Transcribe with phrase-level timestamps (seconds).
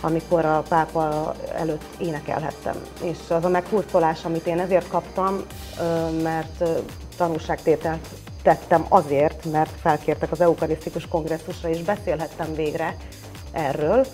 [0.00, 2.76] amikor a pápa előtt énekelhettem.
[3.02, 5.44] És az a meghurcolás, amit én ezért kaptam,
[6.22, 6.64] mert
[7.16, 8.06] tanúságtételt
[8.42, 12.96] tettem azért, mert felkértek az eukarisztikus kongresszusra, és beszélhettem végre
[13.52, 14.06] erről,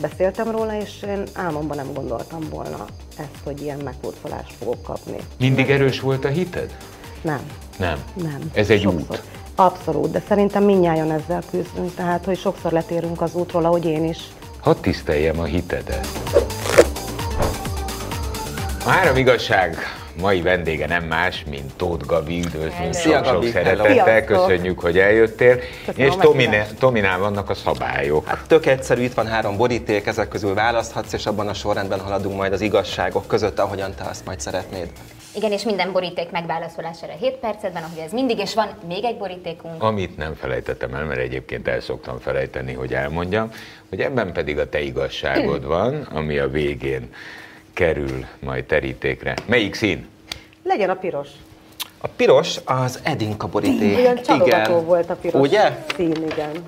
[0.00, 2.84] beszéltem róla, és én álmomban nem gondoltam volna
[3.18, 5.16] ezt, hogy ilyen meghurcolást fogok kapni.
[5.38, 6.76] Mindig erős volt a hited?
[7.22, 7.40] Nem.
[7.78, 8.04] Nem?
[8.14, 8.50] Nem.
[8.54, 9.00] Ez egy sokszor.
[9.10, 9.22] út?
[9.54, 14.18] Abszolút, de szerintem mindnyájan ezzel küzdünk, tehát hogy sokszor letérünk az útról, ahogy én is.
[14.66, 16.08] Hadd tiszteljem a hitedet.
[18.84, 19.76] A három igazság
[20.20, 24.98] mai vendége nem más, mint Tóth Gabi, üdvözlünk Szia, sok, sok Gabi, szeretettel, köszönjük, hogy
[24.98, 25.58] eljöttél.
[25.86, 26.74] Köszönöm és meghívást.
[26.78, 28.26] Tominál vannak a szabályok.
[28.26, 32.36] Hát tök egyszerű, itt van három boríték, ezek közül választhatsz, és abban a sorrendben haladunk
[32.36, 34.88] majd az igazságok között, ahogyan te azt majd szeretnéd.
[35.36, 39.82] Igen, és minden boríték megválaszolására 7 percetben, ahogy ez mindig, és van még egy borítékunk.
[39.82, 43.50] Amit nem felejtettem el, mert egyébként el szoktam felejteni, hogy elmondjam,
[43.88, 47.14] hogy ebben pedig a te igazságod van, ami a végén
[47.72, 49.34] kerül majd terítékre.
[49.46, 50.08] Melyik szín?
[50.62, 51.28] Legyen a piros.
[51.98, 53.98] A piros az Edinka boríték.
[53.98, 55.84] Ilyen csalogató volt a piros Ugye?
[55.96, 56.64] szín, igen.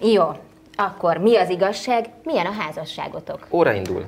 [0.00, 0.24] Jó,
[0.76, 3.46] akkor mi az igazság, milyen a házasságotok?
[3.50, 4.04] Óra indul.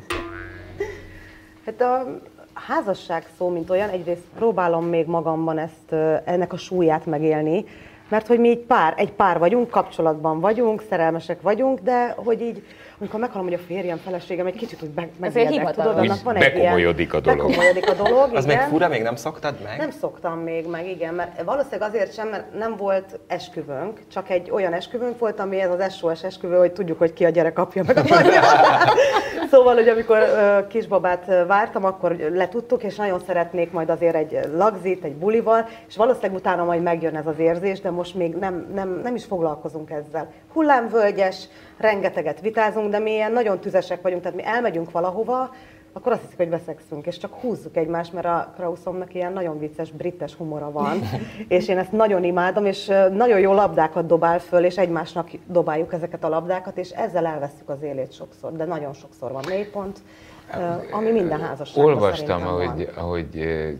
[1.66, 2.20] Hát a
[2.66, 5.92] házasság szó, mint olyan, egyrészt próbálom még magamban ezt,
[6.24, 7.64] ennek a súlyát megélni,
[8.08, 12.62] mert hogy mi egy pár, egy pár vagyunk, kapcsolatban vagyunk, szerelmesek vagyunk, de hogy így,
[13.00, 15.92] amikor meghallom, hogy a férjem, feleségem egy kicsit úgy be- megijedek, hivatalos.
[15.92, 16.72] tudod, annak van egy ilyen...
[17.12, 17.38] a dolog.
[17.38, 18.68] Bekomolyodik a dolog, Az még igen.
[18.68, 19.78] fura, még nem szoktad meg?
[19.78, 24.50] Nem szoktam még meg, igen, mert valószínűleg azért sem, mert nem volt esküvőnk, csak egy
[24.50, 27.82] olyan esküvőnk volt, ami ez az SOS esküvő, hogy tudjuk, hogy ki a gyerek apja
[27.86, 28.02] meg a
[29.50, 30.18] szóval, hogy amikor
[30.68, 36.34] kisbabát vártam, akkor letudtuk, és nagyon szeretnék majd azért egy lagzit, egy bulival, és valószínűleg
[36.36, 40.32] utána majd megjön ez az érzés, de most még nem, nem, nem is foglalkozunk ezzel.
[40.52, 45.50] Hullámvölgyes, rengeteget vitázunk, de mi ilyen nagyon tüzesek vagyunk, tehát mi elmegyünk valahova,
[45.92, 49.90] akkor azt hiszik, hogy veszexünk, és csak húzzuk egymást, mert a Krausomnak ilyen nagyon vicces,
[49.90, 51.00] brittes humora van,
[51.48, 56.24] és én ezt nagyon imádom, és nagyon jó labdákat dobál föl, és egymásnak dobáljuk ezeket
[56.24, 59.98] a labdákat, és ezzel elveszük az élét sokszor, de nagyon sokszor van mélypont,
[60.90, 63.26] ami minden házasságban Olvastam, ahogy, ahogy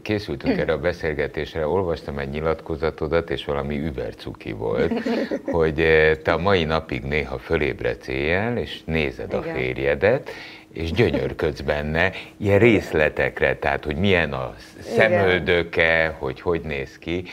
[0.03, 4.93] készültünk erre a beszélgetésre, olvastam egy nyilatkozatodat, és valami übercuki volt,
[5.53, 5.75] hogy
[6.23, 9.55] te a mai napig néha fölébredsz éjjel, és nézed a Igen.
[9.55, 10.31] férjedet,
[10.73, 17.25] és gyönyörködsz benne ilyen részletekre, tehát hogy milyen a szemöldöke, hogy hogy néz ki.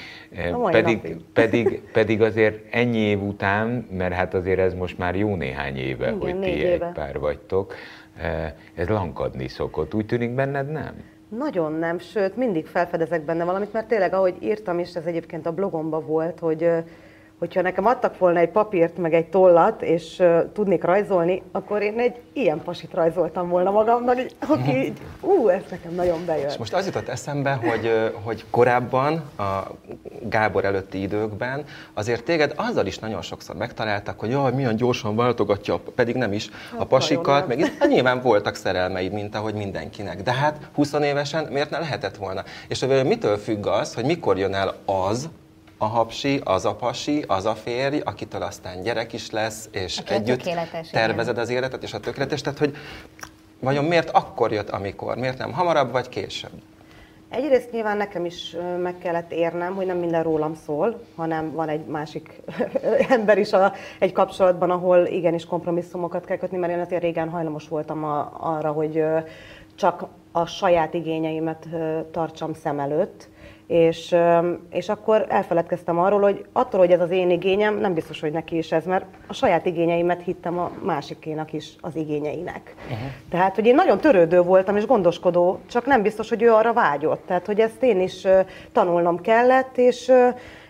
[0.53, 1.15] A Pedig, napig.
[1.33, 6.07] pedig, pedig azért ennyi év után, mert hát azért ez most már jó néhány éve,
[6.07, 6.85] Igen, hogy ti éve.
[6.85, 7.75] egy pár vagytok,
[8.75, 9.93] ez lankadni szokott.
[9.93, 10.95] Úgy tűnik benned nem?
[11.29, 15.51] Nagyon nem, sőt, mindig felfedezek benne valamit, mert tényleg, ahogy írtam is, ez egyébként a
[15.51, 16.69] blogomban volt, hogy
[17.39, 21.99] hogyha nekem adtak volna egy papírt, meg egy tollat, és uh, tudnék rajzolni, akkor én
[21.99, 26.47] egy ilyen pasit rajzoltam volna magamnak, így, aki így, ú, ez nekem nagyon bejön.
[26.47, 29.71] És most az jutott eszembe, hogy, hogy korábban, a
[30.29, 35.79] Gábor előtti időkben, azért téged azzal is nagyon sokszor megtaláltak, hogy jaj, milyen gyorsan váltogatja,
[35.95, 40.21] pedig nem is, a pasikat, meg hát nyilván voltak szerelmeid, mint ahogy mindenkinek.
[40.21, 42.43] De hát 20 évesen miért ne lehetett volna?
[42.67, 45.29] És mitől függ az, hogy mikor jön el az,
[45.77, 50.13] a hapsi, az a pasi, az a férj, akitől aztán gyerek is lesz, és Aki
[50.13, 51.01] együtt tökéletes, igen.
[51.01, 52.75] tervezed az életet, és a tökéletes, tehát hogy
[53.59, 55.17] vajon miért akkor jött, amikor?
[55.17, 56.51] Miért nem hamarabb vagy később?
[57.29, 61.85] Egyrészt nyilván nekem is meg kellett érnem, hogy nem minden rólam szól, hanem van egy
[61.85, 62.41] másik
[63.09, 67.67] ember is a, egy kapcsolatban, ahol igenis kompromisszumokat kell kötni, mert én azért régen hajlamos
[67.67, 69.03] voltam a, arra, hogy
[69.75, 71.67] csak a saját igényeimet
[72.11, 73.29] tartsam szem előtt,
[73.67, 74.15] és,
[74.69, 78.57] és akkor elfeledkeztem arról, hogy attól, hogy ez az én igényem, nem biztos, hogy neki
[78.57, 82.75] is ez, mert a saját igényeimet hittem a másikénak is az igényeinek.
[82.83, 83.07] Uh-huh.
[83.29, 87.25] Tehát, hogy én nagyon törődő voltam és gondoskodó, csak nem biztos, hogy ő arra vágyott.
[87.25, 88.27] Tehát, hogy ezt én is
[88.71, 90.11] tanulnom kellett, és,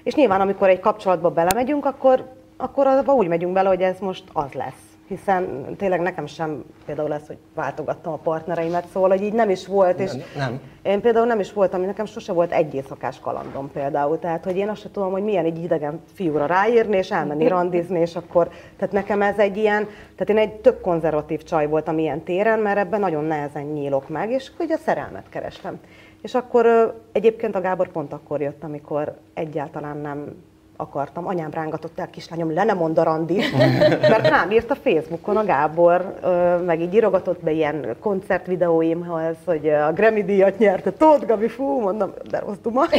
[0.04, 2.26] és nyilván, amikor egy kapcsolatba belemegyünk, akkor,
[2.58, 4.87] akkor abba úgy megyünk bele, hogy ez most az lesz.
[5.08, 9.68] Hiszen tényleg nekem sem például ez, hogy váltogattam a partnereimet, szóval, hogy így nem is
[9.68, 10.62] volt, és Nem, nem.
[10.82, 14.70] én például nem is voltam, nekem sose volt egy éjszakás kalandom például, tehát hogy én
[14.70, 18.94] azt sem tudom, hogy milyen egy idegen fiúra ráírni, és elmenni randizni, és akkor, tehát
[18.94, 23.00] nekem ez egy ilyen, tehát én egy tök konzervatív csaj voltam ilyen téren, mert ebben
[23.00, 25.80] nagyon nehezen nyílok meg, és ugye a szerelmet kerestem.
[26.22, 30.36] És akkor egyébként a Gábor pont akkor jött, amikor egyáltalán nem
[30.78, 31.28] akartam.
[31.28, 33.58] Anyám rángatott el, kislányom, le nem mond a randit,
[34.10, 36.20] mert rám írt a Facebookon a Gábor,
[36.66, 42.14] meg így írogatott be ilyen koncertvideóimhoz, hogy a Grammy díjat nyerte, Tóth Gabi, fú, mondom,
[42.30, 42.84] de rossz duma.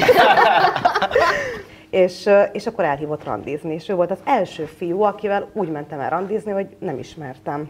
[1.90, 3.74] és, és akkor elhívott randizni.
[3.74, 7.68] És ő volt az első fiú, akivel úgy mentem el randizni, hogy nem ismertem.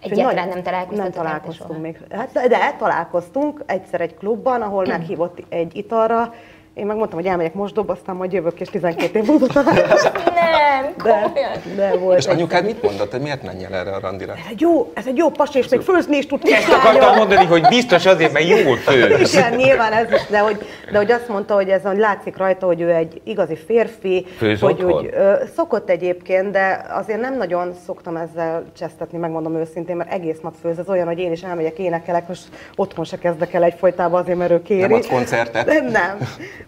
[0.00, 1.98] Egyáltalán nagy- nem találkoztatok Nem találkoztunk még.
[2.10, 6.34] Hát, de találkoztunk egyszer egy klubban, ahol meghívott egy italra,
[6.78, 9.46] én megmondtam, hogy elmegyek mosdóba, aztán majd jövök, és 12 év múlva.
[9.62, 11.32] Nem, De,
[11.76, 14.32] de volt És anyukád mit mondott, hogy miért menjél erre a randira?
[14.32, 17.44] Ez egy jó, ez egy jó pasi, és még főzni is tud Ezt akartam mondani,
[17.44, 19.34] hogy biztos azért, mert jól főz.
[19.34, 22.66] Igen, nyilván ez is, de hogy, de hogy azt mondta, hogy ez hogy látszik rajta,
[22.66, 24.26] hogy ő egy igazi férfi.
[24.36, 24.92] Főz hogy otthon?
[24.92, 30.40] úgy, ö, szokott egyébként, de azért nem nagyon szoktam ezzel csesztetni, megmondom őszintén, mert egész
[30.42, 30.78] nap főz.
[30.78, 32.42] Ez olyan, hogy én is elmegyek, énekelek, most
[32.76, 34.80] otthon se kezdek el egyfolytában azért, mert ő kéri.
[34.80, 35.66] Nem adsz koncertet?
[35.66, 36.18] Nem, nem.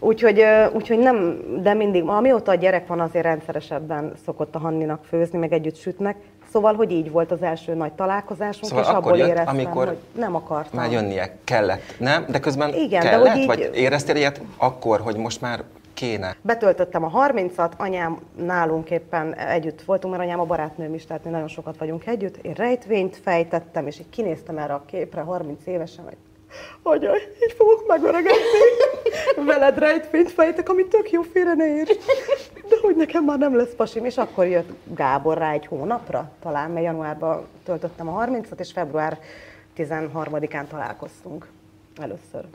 [0.00, 0.42] Úgyhogy,
[0.72, 5.52] úgyhogy nem, de mindig, amióta a gyerek van, azért rendszeresebben szokott a Hanninak főzni, meg
[5.52, 6.16] együtt sütnek.
[6.52, 9.86] Szóval, hogy így volt az első nagy találkozásunk, Szóval és akkor abból jött, éreztem, amikor
[9.86, 10.80] hogy nem akartam.
[10.80, 12.24] Már jönnie kellett, nem?
[12.28, 15.62] De közben Igen, de kellett, hogy így- vagy éreztél ilyet akkor, hogy most már
[15.94, 16.36] kéne?
[16.42, 21.30] Betöltöttem a 30-at, anyám nálunk éppen együtt voltunk, mert anyám a barátnőm is, tehát mi
[21.30, 22.36] nagyon sokat vagyunk együtt.
[22.36, 26.16] Én rejtvényt fejtettem, és így kinéztem erre a képre 30 évesen, hogy
[26.82, 28.40] Anya, így fogok megöregedni.
[29.46, 32.04] Veled rejtvényt fejtek, ami tök jó félre ne érts.
[32.68, 34.04] De hogy nekem már nem lesz pasim.
[34.04, 39.18] És akkor jött Gábor rá egy hónapra, talán, mert januárban töltöttem a 30-at, és február
[39.76, 41.46] 13-án találkoztunk
[41.96, 42.44] először.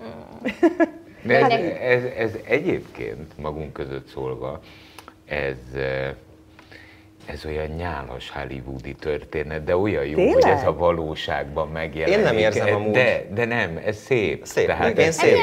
[1.23, 4.59] De ez, ez, ez egyébként magunk között szólva,
[5.25, 6.13] ez, eh,
[7.25, 10.33] ez olyan nyálas hollywoodi történet, de olyan jó, Tényleg?
[10.33, 12.17] hogy ez a valóságban megjelenik.
[12.17, 12.91] Én nem érzem amúgy.
[12.91, 14.45] De, de nem, ez szép.
[14.45, 15.37] Szép, Tehát én szép.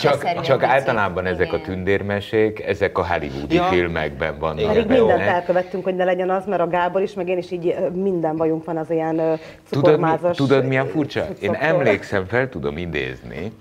[0.00, 3.62] Csak, csak általában ezek a tündérmesék, ezek a hollywoodi Ja.
[3.62, 7.38] filmekben vannak Pedig mindent elkövettünk, hogy ne legyen az, mert a Gábor is, meg én
[7.38, 9.36] is így minden bajunk van az ilyen ö, Tudod,
[9.70, 11.26] mi, cukormázas tudod milyen furcsa?
[11.40, 13.52] Én emlékszem, fel tudom idézni,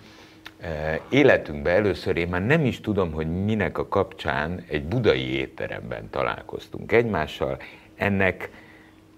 [1.09, 6.91] életünkben először én már nem is tudom, hogy minek a kapcsán egy budai étteremben találkoztunk
[6.91, 7.57] egymással,
[7.95, 8.49] ennek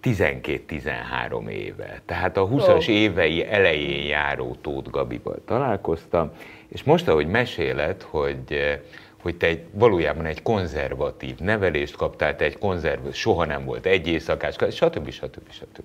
[0.04, 2.02] 12-13 éve.
[2.06, 6.32] Tehát a 20-as évei elején járó Tóth Gabival találkoztam,
[6.68, 8.80] és most, ahogy meséled, hogy,
[9.22, 14.08] hogy te egy, valójában egy konzervatív nevelést kaptál, te egy konzerv, soha nem volt egy
[14.08, 15.10] éjszakás, stb.
[15.10, 15.52] stb.
[15.52, 15.84] stb.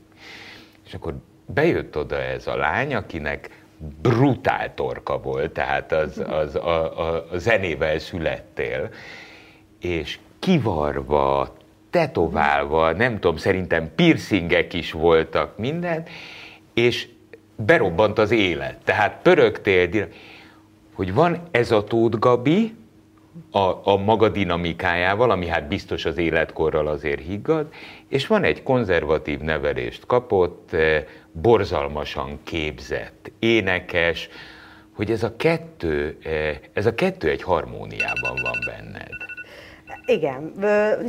[0.87, 1.15] És akkor
[1.47, 3.51] bejött oda ez a lány, akinek
[4.03, 8.89] brutál torka volt, tehát az, az a, a, a zenével születtél,
[9.81, 11.57] és kivarva,
[11.91, 16.05] tetoválva, nem tudom, szerintem piercingek is voltak, minden,
[16.75, 17.09] és
[17.57, 18.79] berobbant az élet.
[18.85, 20.09] Tehát pörögtél,
[20.93, 22.77] hogy van ez a Tóth Gabi,
[23.51, 27.67] a, a maga dinamikájával, ami hát biztos az életkorral azért higgad,
[28.09, 31.05] és van egy konzervatív nevelést kapott, eh,
[31.41, 34.29] borzalmasan képzett, énekes,
[34.95, 39.29] hogy ez a kettő, eh, ez a kettő egy harmóniában van benned.
[40.07, 40.53] Igen,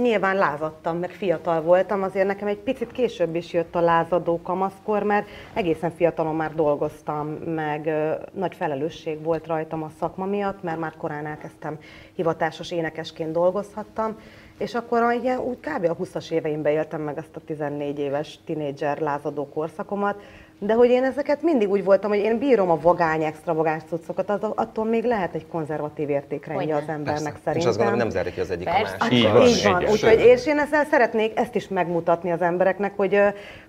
[0.02, 5.04] nyilván lázadtam, meg fiatal voltam, azért nekem egy picit később is jött a lázadó kamaszkor,
[5.04, 7.94] mert egészen fiatalon már dolgoztam, meg
[8.34, 11.78] nagy felelősség volt rajtam a szakma miatt, mert már korán elkezdtem
[12.14, 14.18] hivatásos énekesként dolgozhattam,
[14.60, 15.90] és akkor a- ilyen, úgy kb.
[15.90, 20.16] a 20-as éveimben éltem meg ezt a 14 éves tinédzser lázadó korszakomat,
[20.62, 24.52] de hogy én ezeket mindig úgy voltam, hogy én bírom a vagány, extravagáns cuccokat, az-
[24.56, 27.30] attól még lehet egy konzervatív értékrendje az embernek Persze.
[27.36, 27.70] És szerintem.
[27.70, 28.96] azt gondolom, nem zárja ki az egyik Persze.
[29.00, 29.34] a Így másikat.
[29.34, 33.20] van, Így van, úgyhogy, és én ezzel szeretnék ezt is megmutatni az embereknek, hogy,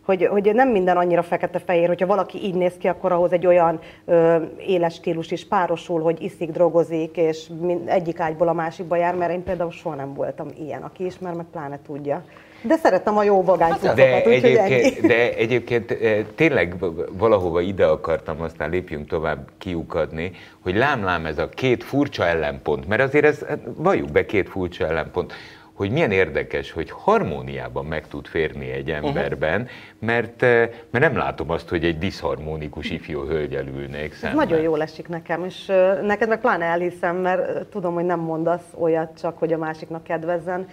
[0.05, 3.79] hogy, hogy nem minden annyira fekete-fehér, hogyha valaki így néz ki, akkor ahhoz egy olyan
[4.05, 4.37] ö,
[4.67, 9.33] éles stílus is párosul, hogy iszik, drogozik, és mind, egyik ágyból a másikba jár, mert
[9.33, 12.25] én például soha nem voltam ilyen, aki ismer, meg pláne tudja.
[12.63, 14.75] De szeretem a jó vagány De úgyhogy ennyi.
[14.75, 16.75] egyébként, de egyébként eh, tényleg
[17.13, 23.03] valahova ide akartam, aztán lépjünk tovább kiukadni, hogy lám-lám ez a két furcsa ellenpont, mert
[23.03, 25.33] azért ez, hát valljuk be két furcsa ellenpont,
[25.81, 29.69] hogy milyen érdekes, hogy harmóniában meg tud férni egy emberben,
[29.99, 34.49] mert, eh, mert nem látom azt, hogy egy diszharmonikus ifjú hölgyel ülnék szemben.
[34.49, 38.21] nagyon jól esik nekem, és ö, neked meg pláne elhiszem, mert ö, tudom, hogy nem
[38.21, 40.69] mondasz olyat csak, hogy a másiknak kedvezzen.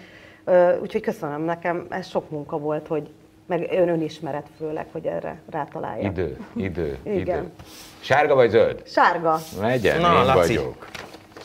[0.81, 3.09] Úgyhogy köszönöm nekem, ez sok munka volt, hogy
[3.45, 6.09] meg ön önismeret főleg, hogy erre rátalálja.
[6.09, 7.19] Idő, idő, Igen.
[7.19, 7.51] idő.
[7.99, 8.81] Sárga vagy zöld?
[8.85, 9.37] Sárga.
[9.59, 10.55] Legyen, Na, én Laci.
[10.55, 10.87] vagyok.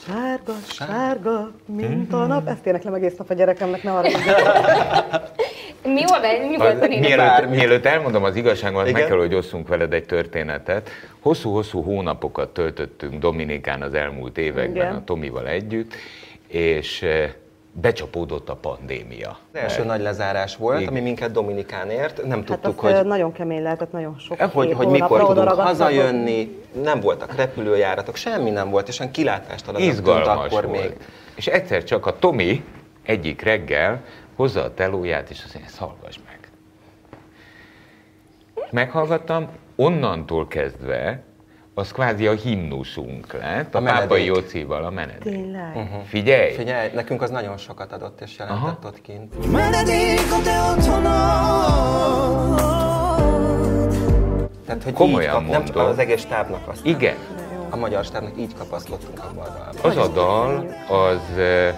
[0.07, 2.49] Sárga, sárga, mint a nap.
[2.49, 4.09] Ezt éneklem egész nap a gyerekemnek, ne arra
[5.85, 7.01] Mi be, nyugodtan Az, énekelj.
[7.17, 9.09] mielőtt, mielőtt elmondom az igazságot, meg Igen?
[9.09, 10.89] kell, hogy osszunk veled egy történetet.
[11.21, 14.95] Hosszú-hosszú hónapokat töltöttünk Dominikán az elmúlt években Igen.
[14.95, 15.95] a Tomival együtt,
[16.47, 17.31] és eh,
[17.73, 19.39] becsapódott a pandémia.
[19.53, 20.93] Az első nagy lezárás volt, Igen.
[20.93, 24.77] ami minket Dominikán ért, nem Hát tudtuk, hogy nagyon kemény lehetett, nagyon sok hogy, hét,
[24.77, 30.67] hogy mikor tudunk hazajönni, nem voltak repülőjáratok, semmi nem volt, és olyan kilátástalan Izgalmas akkor
[30.67, 30.81] volt.
[30.81, 30.97] még.
[31.35, 32.65] És egyszer csak a Tomi
[33.03, 34.05] egyik reggel
[34.37, 36.39] hozza a telóját, és azt mondja, ezt hallgass meg.
[38.71, 41.23] Meghallgattam, onnantól kezdve
[41.75, 44.25] az kvázi a himnuszunk lett, a, A pápai.
[44.25, 45.23] Jócival a menedék.
[45.35, 45.75] Tényleg.
[45.77, 46.01] Mhm.
[46.05, 46.53] Figyelj!
[46.53, 48.79] Figyelj, nekünk az nagyon sokat adott és jelentett Aha.
[48.85, 49.53] ott kint.
[49.53, 51.11] Menedék a te otthonod.
[54.67, 56.85] Tehát, hogy Komolyan így kap, nem csak az egész stábnak azt.
[56.87, 57.15] Igen,
[57.71, 59.69] A magyar stábnak így kapaszkodtunk a dalba.
[59.83, 61.75] az a dal, az eh,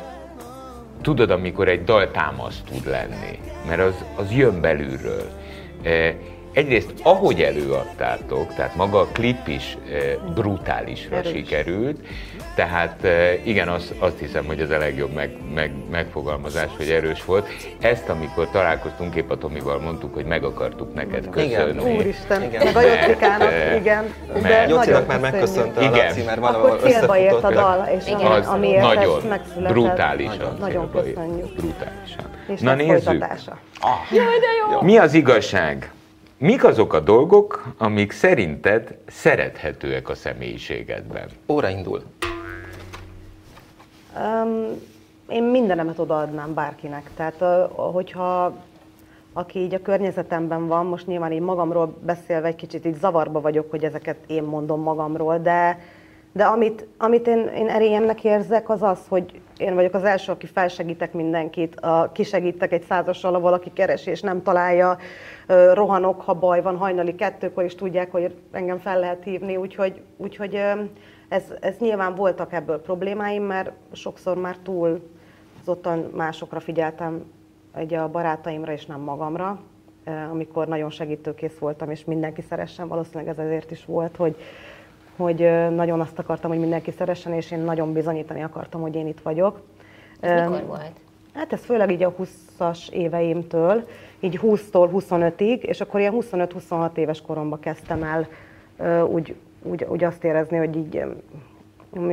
[1.03, 5.31] tudod, amikor egy dal támaszt tud lenni, mert az, az jön belülről.
[6.55, 10.01] Egyrészt, ahogy előadtátok, tehát maga a klip is eh,
[10.35, 11.33] brutálisra Erős.
[11.33, 11.97] sikerült,
[12.55, 17.25] tehát eh, igen, azt, azt hiszem, hogy ez a legjobb meg, meg, megfogalmazás, hogy erős
[17.25, 17.47] volt.
[17.81, 21.31] Ezt, amikor találkoztunk, épp a Tomival mondtuk, hogy meg akartuk neked Igen.
[21.31, 21.95] köszönni.
[21.97, 22.65] Úristen, Igen.
[22.65, 24.05] meg a Jocikának, eh, igen.
[24.33, 26.07] mert- De Jocinak nagyon már megköszönte a Igen.
[26.07, 28.27] Laci, mert valahol Akkor célba ért a dal, és Igen.
[28.33, 29.73] Az amiért nagyon ez megszületett.
[29.73, 30.57] brutálisan.
[30.59, 31.55] Nagyon köszönjük.
[31.57, 32.25] Brutálisan.
[32.47, 33.03] És Na nézzük.
[33.03, 33.59] folytatása.
[34.81, 35.91] Mi az igazság?
[36.39, 41.29] Mik azok a dolgok, amik szerinted szerethetőek a személyiségedben?
[41.49, 42.03] Óra indul.
[44.17, 44.81] Um,
[45.29, 47.11] én mindenemet odaadnám bárkinek.
[47.17, 47.45] Tehát,
[47.77, 48.53] hogyha
[49.33, 53.71] aki így a környezetemben van, most nyilván így magamról beszélve egy kicsit így zavarba vagyok,
[53.71, 55.79] hogy ezeket én mondom magamról, de,
[56.33, 60.47] de amit, amit én, én erélyemnek érzek, az az, hogy én vagyok az első, aki
[60.47, 64.99] felsegítek mindenkit, a, kisegítek egy százassal, ahol valaki keres és nem találja,
[65.73, 70.55] rohanok, ha baj van, hajnali kettőkor is tudják, hogy engem fel lehet hívni, úgyhogy, úgyhogy
[71.29, 75.11] ez, ez nyilván voltak ebből problémáim, mert sokszor már túl
[75.61, 77.25] azottan másokra figyeltem,
[77.75, 79.61] egy a barátaimra és nem magamra,
[80.31, 84.37] amikor nagyon segítőkész voltam, és mindenki szeressen, valószínűleg ez ezért is volt, hogy,
[85.17, 85.39] hogy
[85.75, 89.61] nagyon azt akartam, hogy mindenki szeressen, és én nagyon bizonyítani akartam, hogy én itt vagyok.
[90.21, 91.01] Ez Em, mikor volt?
[91.35, 93.87] Hát ez főleg így a 20-as éveimtől,
[94.21, 98.29] így 20-tól 25-ig, és akkor ilyen 25-26 éves koromban kezdtem el
[99.07, 101.05] úgy, úgy, úgy azt érezni, hogy így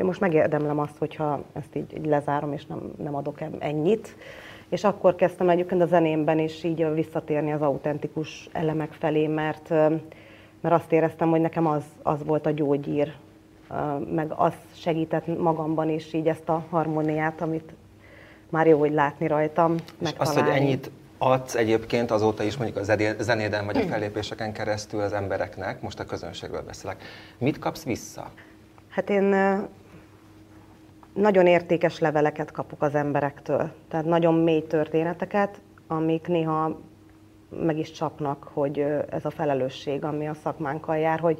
[0.03, 4.15] most megérdemlem azt, hogyha ezt így, így lezárom, és nem, nem adok ennyit.
[4.69, 9.73] És akkor kezdtem egyébként a zenémben is így visszatérni az autentikus elemek felé, mert,
[10.61, 13.13] mert azt éreztem, hogy nekem az, az volt a gyógyír,
[14.13, 17.73] meg az segített magamban is így ezt a harmóniát, amit
[18.49, 20.59] már jó, hogy látni rajtam, És azt, hogy megtalálni.
[20.59, 22.83] ennyit adsz egyébként azóta is mondjuk a
[23.23, 27.03] zenéden vagy a fellépéseken keresztül az embereknek, most a közönségről beszélek.
[27.37, 28.31] Mit kapsz vissza?
[28.89, 29.35] Hát én
[31.13, 36.79] nagyon értékes leveleket kapok az emberektől, tehát nagyon mély történeteket, amik néha
[37.59, 41.39] meg is csapnak, hogy ez a felelősség, ami a szakmánkkal jár, hogy,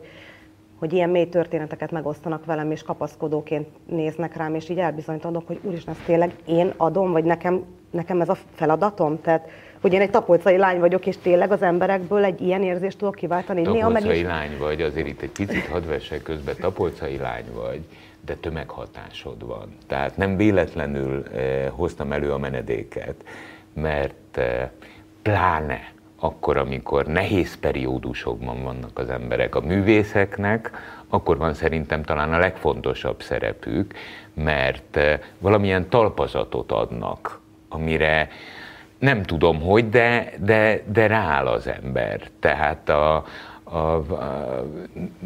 [0.79, 5.93] hogy ilyen mély történeteket megosztanak velem, és kapaszkodóként néznek rám, és így elbizonytalanodok, hogy úristen,
[5.93, 9.21] ezt tényleg én adom, vagy nekem, nekem ez a feladatom?
[9.21, 9.49] Tehát,
[9.81, 13.61] hogy én egy tapolcai lány vagyok, és tényleg az emberekből egy ilyen érzést tudok kiváltani.
[13.61, 17.45] Néha meg Tapolcai is lány vagy, azért itt egy picit hadd vessek közben, tapolcai lány
[17.53, 17.81] vagy,
[18.25, 19.75] de tömeghatásod van.
[19.87, 23.15] Tehát nem véletlenül eh, hoztam elő a menedéket,
[23.73, 24.69] mert eh,
[25.21, 25.91] pláne
[26.23, 30.71] akkor, amikor nehéz periódusokban vannak az emberek, a művészeknek,
[31.09, 33.93] akkor van szerintem talán a legfontosabb szerepük,
[34.33, 38.29] mert eh, valamilyen talpazatot adnak, amire
[38.99, 42.21] nem tudom hogy, de, de, de rááll az ember.
[42.39, 43.25] Tehát a,
[43.63, 44.65] a, a,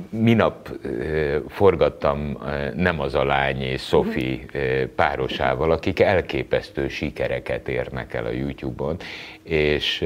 [0.10, 4.46] minap ö, forgattam ö, nem az a lány és Szofi
[4.96, 8.98] párosával, akik elképesztő sikereket érnek el a YouTube-on,
[9.44, 10.06] és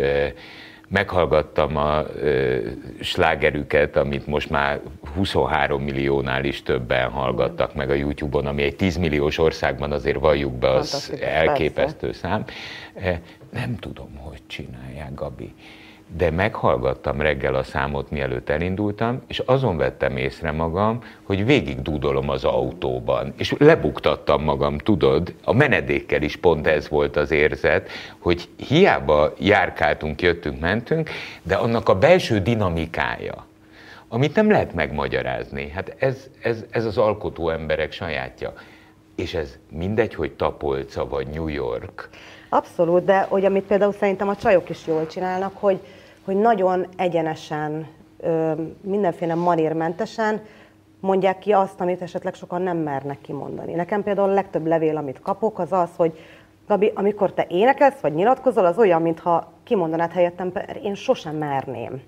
[0.90, 2.58] meghallgattam a ö,
[3.02, 4.80] slágerüket, amit most már
[5.16, 10.54] 23 milliónál is többen hallgattak meg a YouTube-on, ami egy 10 milliós országban azért valljuk
[10.54, 12.46] be, az elképesztő szám.
[12.94, 13.20] Eh,
[13.54, 15.54] Nem tudom, hogy csinálják, Gabi.
[16.18, 22.30] De meghallgattam reggel a számot, mielőtt elindultam, és azon vettem észre magam, hogy végig dúdolom
[22.30, 28.50] az autóban, és lebuktattam magam, tudod, a menedékkel is pont ez volt az érzet, hogy
[28.68, 31.10] hiába járkáltunk, jöttünk, mentünk,
[31.44, 33.48] de annak a belső dinamikája,
[34.08, 35.70] amit nem lehet megmagyarázni.
[35.70, 38.54] Hát ez, ez, ez az alkotó emberek sajátja.
[39.16, 42.10] És ez mindegy, hogy Tapolca vagy New York.
[42.50, 45.80] Abszolút, de hogy amit például szerintem a csajok is jól csinálnak, hogy,
[46.26, 47.88] hogy nagyon egyenesen,
[48.82, 50.42] mindenféle manérmentesen
[51.00, 53.74] mondják ki azt, amit esetleg sokan nem mernek kimondani.
[53.74, 56.20] Nekem például a legtöbb levél, amit kapok, az az, hogy
[56.68, 62.02] Gabi, amikor te énekelsz, vagy nyilatkozol, az olyan, mintha kimondanád helyettem, "Per- én sosem merném.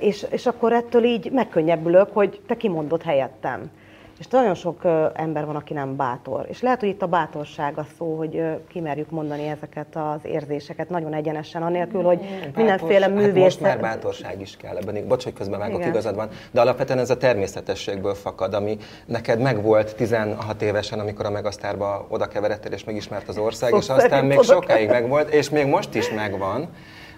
[0.00, 3.70] És, és akkor ettől így megkönnyebbülök, hogy te kimondod helyettem.
[4.18, 4.80] És nagyon sok
[5.14, 6.46] ember van, aki nem bátor.
[6.48, 11.14] És lehet, hogy itt a bátorság a szó, hogy kimerjük mondani ezeket az érzéseket nagyon
[11.14, 12.18] egyenesen, anélkül, hogy
[12.54, 13.34] mindenféle Bátorság- művész...
[13.34, 15.06] Hát most már bátorság is kell ebben.
[15.08, 15.88] Bocs, hogy közben vágok, Igen.
[15.88, 16.28] igazad van.
[16.50, 22.26] De alapvetően ez a természetességből fakad, ami neked megvolt 16 évesen, amikor a Megasztárba oda
[22.28, 25.94] keveredtél és megismert az ország, Szó és aztán szerint még sokáig megvolt, és még most
[25.94, 26.68] is megvan,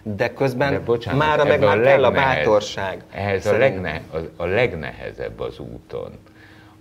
[0.02, 3.04] de közben De bocsánat, mára meg már kell a legnehez- bátorság.
[3.12, 3.82] Ehhez a, Szerintem.
[3.82, 4.00] legne,
[4.36, 6.10] a, a legnehezebb az úton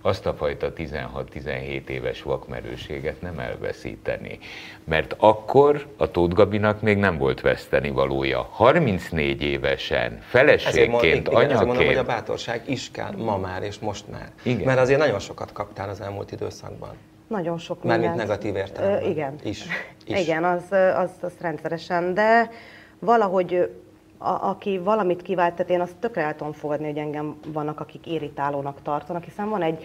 [0.06, 4.38] azt a fajta 16-17 éves vakmerőséget nem elveszíteni.
[4.84, 8.48] Mert akkor a Tóth Gabinak még nem volt veszteni valója.
[8.50, 13.36] 34 évesen, Ezért, mond, feleségként, igen, ezért mondom, hogy a anyaként, bátorság is kell ma
[13.36, 14.32] már és most már.
[14.42, 14.64] Igen.
[14.64, 16.94] Mert azért nagyon sokat kaptál az elmúlt időszakban.
[17.28, 18.28] Nagyon sok Mármint mindent.
[18.28, 19.02] negatív értelemben.
[19.02, 19.34] Ö, igen.
[19.42, 19.64] Is.
[20.06, 20.20] Is.
[20.20, 20.62] Igen, az,
[20.96, 22.50] az, az rendszeresen, de
[22.98, 23.70] valahogy
[24.18, 28.06] a, aki valamit kivált, tehát én azt tökre el tudom fogadni, hogy engem vannak, akik
[28.06, 29.84] irritálónak tartanak, hiszen van egy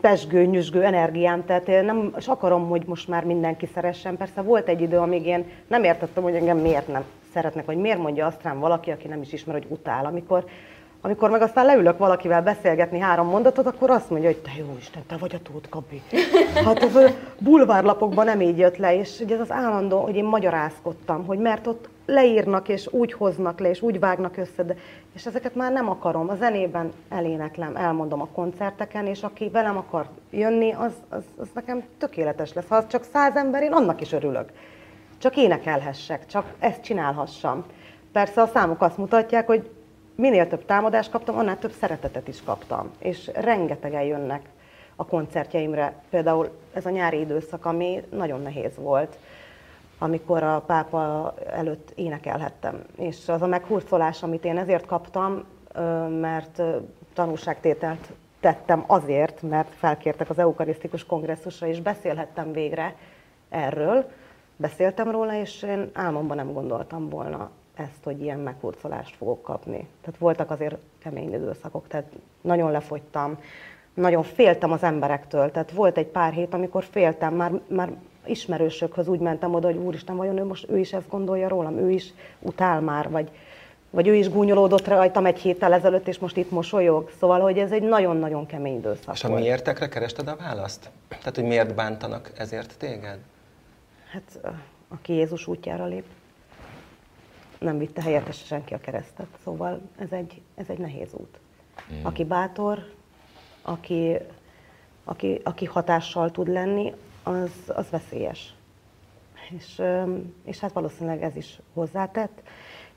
[0.00, 4.16] pesgő, nyüzsgő energiám, tehát én nem és akarom, hogy most már mindenki szeressen.
[4.16, 7.98] Persze volt egy idő, amíg én nem értettem, hogy engem miért nem szeretnek, vagy miért
[7.98, 10.04] mondja azt rám valaki, aki nem is ismer, hogy utál.
[10.06, 10.44] Amikor
[11.00, 15.02] amikor meg aztán leülök valakivel beszélgetni három mondatot, akkor azt mondja, hogy te jó Isten,
[15.06, 16.02] te vagy a Tóth Gabi.
[16.64, 20.24] Hát ez a bulvárlapokban nem így jött le, és ugye ez az állandó, hogy én
[20.24, 24.76] magyarázkodtam, hogy mert ott leírnak, és úgy hoznak le, és úgy vágnak össze, de,
[25.14, 26.28] és ezeket már nem akarom.
[26.28, 31.82] A zenében eléneklem, elmondom a koncerteken, és aki velem akar jönni, az, az, az nekem
[31.98, 32.68] tökéletes lesz.
[32.68, 34.52] Ha az csak száz ember, én annak is örülök.
[35.18, 37.64] Csak énekelhessek, csak ezt csinálhassam.
[38.12, 39.70] Persze a számok azt mutatják, hogy
[40.20, 42.90] minél több támadást kaptam, annál több szeretetet is kaptam.
[42.98, 44.48] És rengetegen jönnek
[44.96, 46.02] a koncertjeimre.
[46.10, 49.18] Például ez a nyári időszak, ami nagyon nehéz volt,
[49.98, 52.84] amikor a pápa előtt énekelhettem.
[52.96, 55.44] És az a meghurcolás, amit én ezért kaptam,
[56.20, 56.76] mert ö,
[57.14, 62.94] tanúságtételt tettem azért, mert felkértek az eukarisztikus kongresszusra, és beszélhettem végre
[63.48, 64.10] erről.
[64.56, 69.86] Beszéltem róla, és én álmomban nem gondoltam volna ezt, hogy ilyen meghurcolást fogok kapni.
[70.00, 73.38] Tehát voltak azért kemény időszakok, tehát nagyon lefogytam,
[73.94, 75.50] nagyon féltem az emberektől.
[75.50, 77.92] Tehát volt egy pár hét, amikor féltem, már, már
[78.26, 81.90] ismerősökhöz úgy mentem oda, hogy úristen, vajon ő most ő is ezt gondolja rólam, ő
[81.90, 83.30] is utál már, vagy,
[83.90, 87.10] vagy ő is gúnyolódott rajtam egy héttel ezelőtt, és most itt mosolyog.
[87.20, 89.40] Szóval, hogy ez egy nagyon-nagyon kemény időszak És a volt.
[89.40, 90.90] miértekre kerested a választ?
[91.08, 93.18] Tehát, hogy miért bántanak ezért téged?
[94.12, 94.52] Hát,
[94.88, 96.04] aki Jézus útjára lép,
[97.58, 99.26] nem vitte helyettese senki a keresztet.
[99.44, 101.38] Szóval ez egy, ez egy nehéz út.
[102.02, 102.78] Aki bátor,
[103.62, 104.16] aki,
[105.04, 106.92] aki, aki hatással tud lenni,
[107.22, 108.54] az, az veszélyes.
[109.56, 109.82] És,
[110.44, 112.42] és hát valószínűleg ez is hozzátett.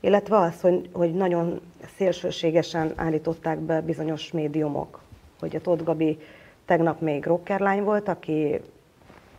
[0.00, 1.60] Illetve az, hogy, hogy nagyon
[1.96, 5.00] szélsőségesen állították be bizonyos médiumok,
[5.40, 6.18] hogy a Tóth Gabi
[6.64, 8.60] tegnap még rockerlány volt, aki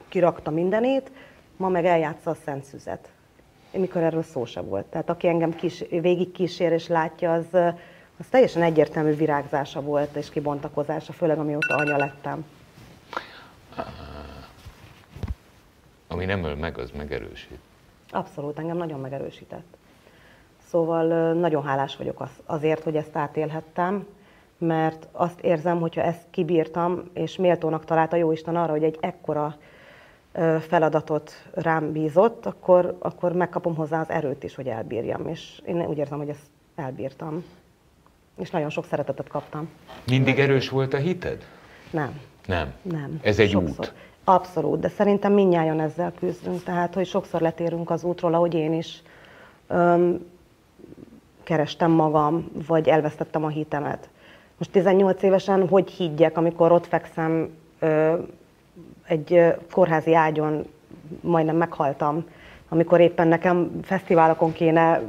[0.07, 1.11] kirakta mindenét,
[1.57, 3.12] ma meg eljátsza a Szent Szüzet.
[3.73, 4.85] Mikor erről szó se volt.
[4.85, 7.45] Tehát aki engem kis, végig kísér és látja, az,
[8.17, 12.45] az teljesen egyértelmű virágzása volt és kibontakozása, főleg amióta anya lettem.
[16.13, 17.59] ami nem öl meg, az megerősít.
[18.09, 19.77] Abszolút, engem nagyon megerősített.
[20.67, 24.07] Szóval nagyon hálás vagyok az, azért, hogy ezt átélhettem,
[24.57, 29.55] mert azt érzem, hogyha ezt kibírtam, és méltónak találta Jóisten arra, hogy egy ekkora
[30.59, 35.27] feladatot rám bízott, akkor, akkor megkapom hozzá az erőt is, hogy elbírjam.
[35.27, 37.43] És én úgy érzem, hogy ezt elbírtam.
[38.37, 39.69] És nagyon sok szeretetet kaptam.
[40.07, 41.45] Mindig erős volt a hited?
[41.91, 42.19] Nem.
[42.45, 42.73] Nem.
[42.81, 43.19] Nem.
[43.21, 43.85] Ez egy sokszor.
[43.85, 43.93] út.
[44.23, 49.01] Abszolút, de szerintem mindnyájan ezzel küzdünk, tehát hogy sokszor letérünk az útról, ahogy én is
[49.67, 50.25] öm,
[51.43, 54.09] kerestem magam, vagy elvesztettem a hitemet.
[54.57, 58.17] Most 18 évesen hogy higgyek, amikor ott fekszem ö,
[59.07, 60.65] egy kórházi ágyon,
[61.21, 62.25] majdnem meghaltam,
[62.69, 65.01] amikor éppen nekem fesztiválokon kéne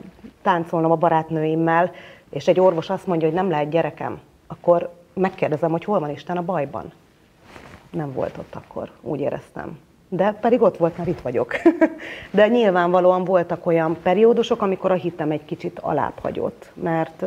[0.42, 1.92] táncolnom a barátnőimmel,
[2.30, 6.36] és egy orvos azt mondja, hogy nem lehet gyerekem, akkor megkérdezem, hogy hol van Isten
[6.36, 6.92] a bajban
[7.94, 9.78] nem volt ott akkor, úgy éreztem.
[10.08, 11.54] De pedig ott volt, mert itt vagyok.
[12.30, 17.24] De nyilvánvalóan voltak olyan periódusok, amikor a hitem egy kicsit alább hagyott, mert,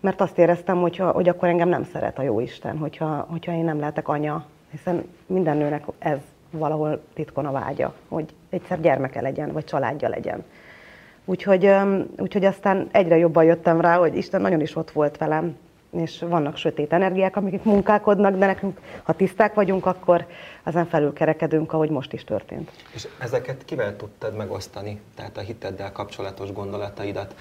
[0.00, 3.78] mert azt éreztem, hogyha, hogy akkor engem nem szeret a Jóisten, hogyha, hogyha én nem
[3.78, 6.18] lehetek anya, hiszen minden nőnek ez
[6.50, 10.44] valahol titkon a vágya, hogy egyszer gyermeke legyen, vagy családja legyen.
[11.24, 11.70] Úgyhogy,
[12.18, 15.56] úgyhogy aztán egyre jobban jöttem rá, hogy Isten nagyon is ott volt velem,
[15.90, 20.26] és vannak sötét energiák, amik itt munkálkodnak, de nekünk, ha tiszták vagyunk, akkor
[20.64, 22.70] ezen felül kerekedünk, ahogy most is történt.
[22.94, 27.34] És ezeket kivel tudtad megosztani, tehát a hiteddel kapcsolatos gondolataidat?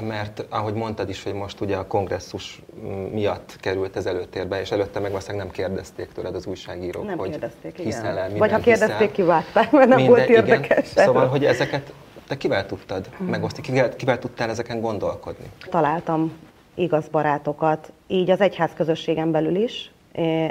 [0.00, 2.62] Mert ahogy mondtad is, hogy most ugye a kongresszus
[3.10, 7.30] miatt került ez előtérbe, és előtte meg valószínűleg nem kérdezték tőled az újságírók, Nem hogy
[7.30, 10.92] kérdezték, hiszel el, Vagy ha kérdezték, kivágták, mert nem Minden- volt érdekes.
[10.92, 11.04] Igen.
[11.04, 11.92] Szóval, hogy ezeket
[12.28, 15.46] te kivel tudtad megosztani, kivel, kivel tudtál ezeken gondolkodni?
[15.70, 16.32] Találtam
[16.74, 19.92] igaz barátokat, így az egyház közösségen belül is,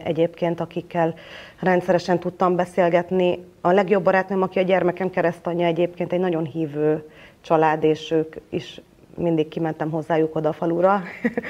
[0.03, 1.13] egyébként, akikkel
[1.59, 3.45] rendszeresen tudtam beszélgetni.
[3.61, 7.09] A legjobb barátnőm, aki a gyermekem keresztanyja egyébként egy nagyon hívő
[7.41, 8.81] család, és ők is
[9.15, 11.01] mindig kimentem hozzájuk oda a falura,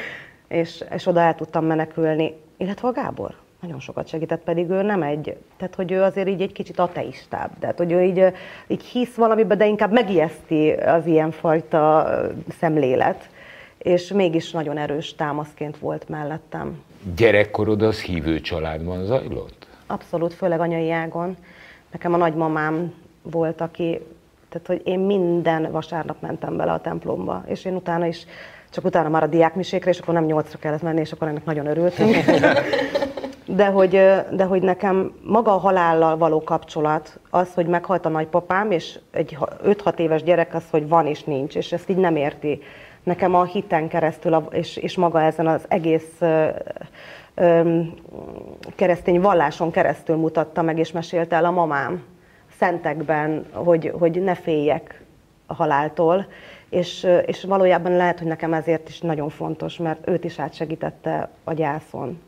[0.48, 2.34] és, és oda el tudtam menekülni.
[2.58, 6.42] Illetve a Gábor nagyon sokat segített, pedig ő nem egy, tehát hogy ő azért így
[6.42, 8.24] egy kicsit ateistább, tehát hogy ő így,
[8.68, 12.12] így hisz valamiben, de inkább megijeszti az ilyenfajta
[12.60, 13.30] szemlélet,
[13.78, 16.84] és mégis nagyon erős támaszként volt mellettem.
[17.16, 19.68] Gyerekkorod az hívő családban zajlott?
[19.88, 21.38] Abszolút, főleg anyai ágon.
[21.92, 24.00] Nekem a nagymamám volt, aki,
[24.54, 28.26] tehát hogy én minden vasárnap mentem bele a templomba, és én utána is,
[28.70, 31.66] csak utána már a diákmisékre, és akkor nem nyolcra kellett menni, és akkor ennek nagyon
[31.66, 32.16] örültünk.
[33.46, 33.90] De hogy,
[34.32, 39.34] de hogy nekem maga a halállal való kapcsolat, az, hogy meghalt a nagypapám, és egy
[39.34, 42.62] ha- 5-6 éves gyerek az, hogy van és nincs, és ezt így nem érti.
[43.04, 46.48] Nekem a hiten keresztül, a- és, és maga ezen az egész ö,
[47.34, 47.80] ö,
[48.76, 52.04] keresztény valláson keresztül mutatta meg, és mesélte el a mamám
[52.58, 55.02] szentekben, hogy, hogy ne féljek
[55.46, 56.28] a haláltól,
[56.70, 61.54] és, és valójában lehet, hogy nekem ezért is nagyon fontos, mert őt is átsegítette a
[61.54, 62.22] gyászon.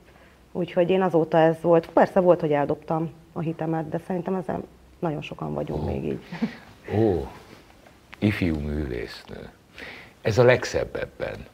[0.52, 1.90] Úgyhogy én azóta ez volt.
[1.90, 4.64] Persze volt, hogy eldobtam a hitemet, de szerintem ezen
[5.00, 6.20] nagyon sokan vagyunk még így.
[6.98, 7.28] Ó,
[8.20, 9.50] ifjú művésznő.
[10.22, 11.46] Ez a legszebb ebben,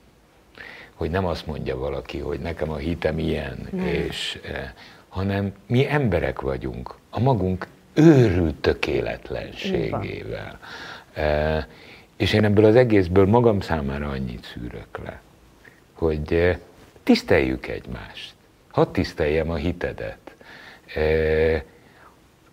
[0.93, 4.71] hogy nem azt mondja valaki, hogy nekem a hitem ilyen, és, eh,
[5.10, 10.60] hanem mi emberek vagyunk, a magunk őrült tökéletlenségével.
[11.13, 11.63] Eh,
[12.17, 15.21] és én ebből az egészből magam számára annyit szűrök le,
[15.93, 16.58] hogy eh,
[17.04, 18.34] tiszteljük egymást.
[18.71, 20.36] Hadd tiszteljem a hitedet.
[20.95, 21.62] Eh,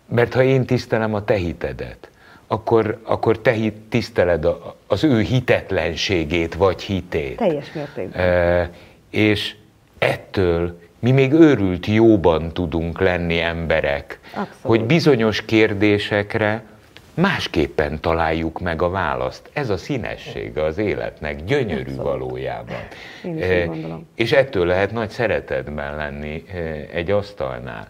[0.05, 2.09] mert ha én tisztelem a te hitedet,
[2.51, 7.37] akkor, akkor te hit, tiszteled a, az ő hitetlenségét vagy hitét.
[7.37, 8.21] Teljes mértékben.
[8.21, 8.69] E,
[9.09, 9.55] és
[9.97, 14.47] ettől mi még őrült jóban tudunk lenni emberek, Abszolút.
[14.61, 16.63] hogy bizonyos kérdésekre
[17.13, 19.49] másképpen találjuk meg a választ.
[19.53, 22.01] Ez a színessége az életnek, gyönyörű Abszolút.
[22.01, 22.77] valójában.
[23.23, 24.07] Én is E, gondolom.
[24.15, 26.57] És ettől lehet nagy szeretetben lenni e,
[26.93, 27.87] egy asztalnál,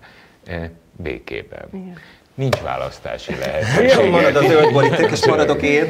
[0.48, 1.65] e, békében.
[1.74, 1.98] Igen.
[2.36, 4.10] Nincs választási Jó, lehetőség.
[4.10, 5.86] marad a zöld boríték, és maradok én.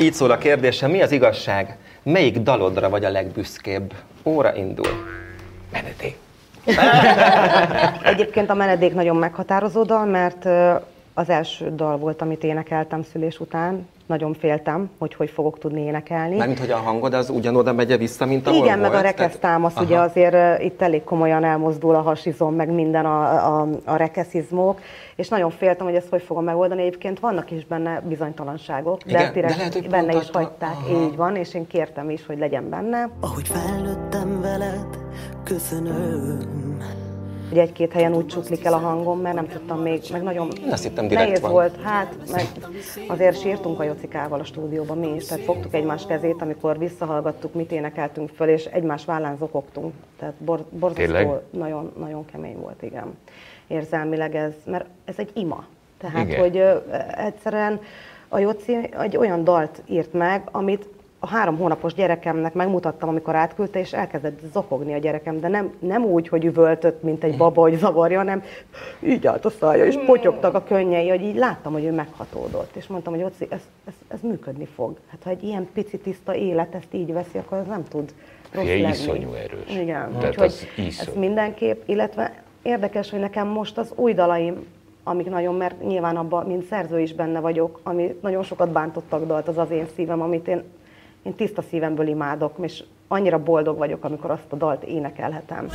[0.00, 1.76] Így szól a kérdésem, mi az igazság?
[2.02, 3.94] Melyik dalodra vagy a legbüszkébb?
[4.22, 5.20] Óra indul.
[5.72, 6.16] Menedék.
[8.12, 10.48] Egyébként a menedék nagyon meghatározó dal, mert
[11.14, 13.88] az első dal volt, amit énekeltem szülés után.
[14.06, 16.36] Nagyon féltem, hogy hogy fogok tudni énekelni.
[16.36, 19.02] Mármint, hogy a hangod az ugyanoda megy vissza, mint ahol Igen, meg a volt?
[19.02, 19.84] rekesz támasz, Aha.
[19.84, 23.22] ugye azért itt elég komolyan elmozdul a hasizom, meg minden a,
[23.60, 24.80] a, a rekeszizmok,
[25.16, 26.80] és nagyon féltem, hogy ezt hogy fogom megoldani.
[26.80, 31.02] Egyébként vannak is benne bizonytalanságok, de Igen, direkt de lehet, hogy benne is hagyták, Aha.
[31.02, 33.08] így van, és én kértem is, hogy legyen benne.
[33.20, 35.01] Ahogy felnőttem veled,
[35.44, 36.38] köszönöm.
[37.50, 40.72] Ugye egy-két helyen úgy csuklik el a hangom, mert nem tudtam még, meg nagyon Én
[40.72, 41.50] azt hittem, direkt nehéz van.
[41.50, 41.82] volt.
[41.82, 42.46] Hát, meg
[43.06, 47.72] azért sírtunk a Jocikával a stúdióban mi is, tehát fogtuk egymás kezét, amikor visszahallgattuk, mit
[47.72, 49.94] énekeltünk föl, és egymás vállán zokogtunk.
[50.18, 53.18] Tehát bor, borzasztó, nagyon, nagyon kemény volt, igen.
[53.66, 55.64] Érzelmileg ez, mert ez egy ima.
[55.98, 56.40] Tehát, Igen.
[56.40, 56.76] hogy ö,
[57.16, 57.80] egyszerűen
[58.28, 60.88] a Joci egy olyan dalt írt meg, amit
[61.24, 66.04] a három hónapos gyerekemnek megmutattam, amikor átküldte, és elkezdett zokogni a gyerekem, de nem, nem
[66.04, 68.42] úgy, hogy üvöltött, mint egy baba, hogy zavarja, hanem
[69.00, 72.76] így állt a szája, és potyogtak a könnyei, hogy így láttam, hogy ő meghatódott.
[72.76, 74.96] És mondtam, hogy Oci, ez, ez, ez működni fog.
[75.10, 78.14] Hát ha egy ilyen pici tiszta élet ezt így veszi, akkor ez nem tud
[78.52, 78.94] rossz Figyelj, lenni.
[78.94, 79.70] iszonyú erős.
[79.80, 81.10] Igen, Tehát úgyhogy az iszonyú.
[81.10, 84.66] ez mindenképp, illetve érdekes, hogy nekem most az új dalaim,
[85.04, 89.48] amik nagyon, mert nyilván abban, mint szerző is benne vagyok, ami nagyon sokat bántottak dalt,
[89.48, 90.62] az az én szívem, amit én,
[91.22, 95.68] én tiszta szívemből imádok, és annyira boldog vagyok, amikor azt a dalt énekelhetem.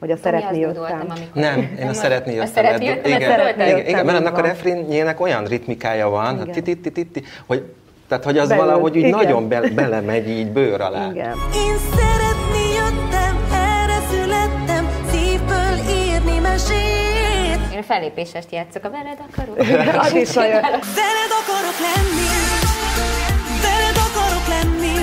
[0.00, 1.00] Hogy a szeretni jöttem.
[1.00, 1.28] amikor...
[1.32, 2.52] Nem, én a szeretni jöttem.
[2.52, 6.78] szeretni igen, szeretni igen, jöttem, igen, mert annak a refrénjének olyan ritmikája van, hát titi
[6.78, 7.72] titi hogy
[8.08, 9.10] tehát, hogy az Belül, valahogy úgy igen.
[9.10, 11.10] nagyon be, belemegy így bőr alá.
[11.10, 11.36] Igen.
[17.78, 19.58] és fellépésest játszok a veled akarok.
[20.06, 20.60] Az is olyan.
[20.60, 22.28] Veled akarok lenni,
[23.62, 24.94] veled akarok lenni.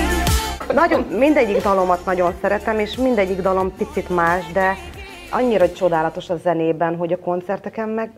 [0.72, 4.76] Nagyon, mindegyik dalomat nagyon szeretem, és mindegyik dalom picit más, de
[5.30, 8.10] annyira csodálatos a zenében, hogy a koncerteken meg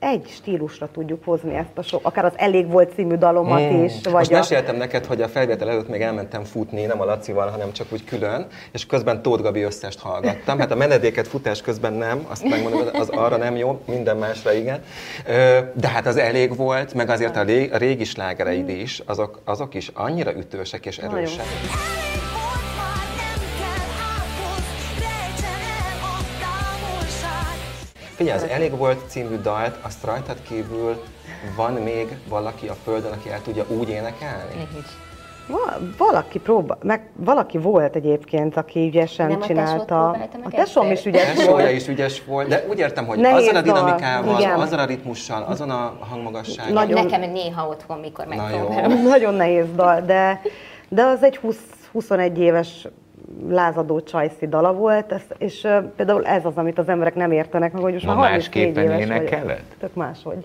[0.00, 3.84] egy stílusra tudjuk hozni ezt a sok, akár az Elég volt című dalomat Mm.
[3.84, 4.34] is, vagy Most a...
[4.34, 8.04] meséltem neked, hogy a felvétel előtt még elmentem futni, nem a Lacival, hanem csak úgy
[8.04, 10.58] külön, és közben Tóth Gabi összest hallgattam.
[10.58, 14.82] Hát a menedéket futás közben nem, azt megmondom, az arra nem jó, minden másra igen.
[15.74, 19.74] De hát az elég volt, meg azért a ré- a régi slágereid is, azok, azok
[19.74, 21.38] is annyira ütősek és erősek.
[21.40, 21.99] Elég
[28.20, 31.02] Figyelj, az Elég volt című dalt, azt rajtad kívül
[31.56, 34.54] van még valaki a földön, aki el tudja úgy énekelni?
[34.54, 34.86] Nincs.
[35.48, 40.16] Va- Valaki próbál, meg valaki volt egyébként, aki ügyesen Nem a csinálta.
[40.18, 41.70] meg A tesóm is ügyes Tesója volt.
[41.72, 44.60] is ügyes volt, de úgy értem, hogy Nehéz azzal a dinamikával, igen.
[44.60, 46.72] azzal a ritmussal, azon a hangmagassággal.
[46.72, 49.02] Nagyon- Nekem néha otthon, mikor megpróbálom.
[49.02, 50.40] Nagyon nehéz dal, de,
[50.88, 51.56] de az egy 20,
[51.92, 52.88] 21 éves
[53.48, 57.72] lázadó csajszi dala volt, ez, és uh, például ez az, amit az emberek nem értenek
[57.72, 59.22] meg, hogy most Ma már 34 másképpen éves vagyok.
[59.22, 59.62] énekeled?
[59.78, 60.44] Tök máshogy.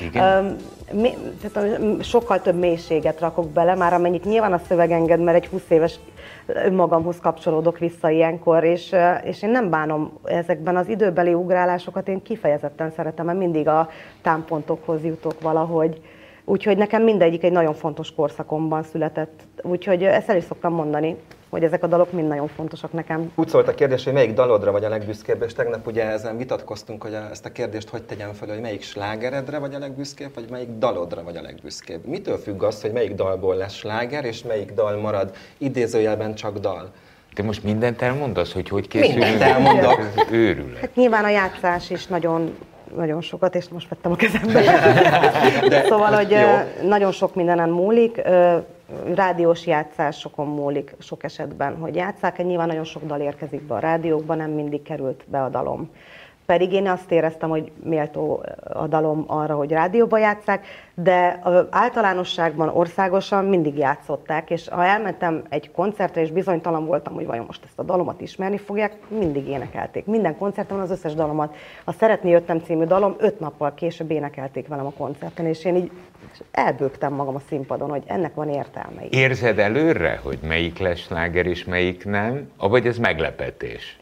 [0.00, 0.44] Igen?
[0.44, 0.56] Um,
[0.92, 1.10] mi,
[1.42, 5.62] tehát, sokkal több mélységet rakok bele, már amennyit nyilván a szöveg enged, mert egy 20
[5.68, 5.98] éves
[6.46, 12.90] önmagamhoz kapcsolódok vissza ilyenkor, és, és én nem bánom ezekben az időbeli ugrálásokat, én kifejezetten
[12.90, 13.88] szeretem, mert mindig a
[14.22, 16.00] támpontokhoz jutok valahogy.
[16.50, 19.40] Úgyhogy nekem mindegyik egy nagyon fontos korszakomban született.
[19.62, 21.16] Úgyhogy ezt el is szoktam mondani,
[21.48, 23.32] hogy ezek a dalok mind nagyon fontosak nekem.
[23.34, 27.02] Úgy szólt a kérdés, hogy melyik dalodra vagy a legbüszkébb, és tegnap ugye ezen vitatkoztunk,
[27.02, 30.68] hogy ezt a kérdést hogy tegyem fel, hogy melyik slágeredre vagy a legbüszkébb, vagy melyik
[30.78, 32.06] dalodra vagy a legbüszkébb.
[32.06, 36.90] Mitől függ az, hogy melyik dalból lesz sláger, és melyik dal marad idézőjelben csak dal?
[37.34, 39.28] Te most mindent elmondasz, hogy hogy készülünk?
[39.28, 40.00] Mindent elmondok.
[40.30, 40.80] Őrület.
[40.80, 42.56] Hát nyilván a játszás is nagyon,
[42.96, 44.62] nagyon sokat, és most vettem a kezembe.
[45.68, 46.88] De, szóval, hogy jó.
[46.88, 48.22] nagyon sok mindenen múlik,
[49.14, 54.36] rádiós játszásokon múlik sok esetben, hogy játszák, nyilván nagyon sok dal érkezik be a rádiókban,
[54.36, 55.90] nem mindig került be a dalom.
[56.50, 63.44] Pedig én azt éreztem, hogy méltó a dalom arra, hogy rádióba játszák, de általánosságban, országosan
[63.44, 67.82] mindig játszották, és ha elmentem egy koncertre, és bizonytalan voltam, hogy vajon most ezt a
[67.82, 70.06] dalomat ismerni fogják, mindig énekelték.
[70.06, 71.54] Minden koncerten az összes dalomat.
[71.84, 75.90] A Szeretni jöttem című dalom öt nappal később énekelték velem a koncerten, és én így
[76.50, 79.02] elbőgtem magam a színpadon, hogy ennek van értelme.
[79.10, 82.50] Érzed előre, hogy melyik lesz sláger és melyik nem?
[82.58, 83.99] Vagy ez meglepetés?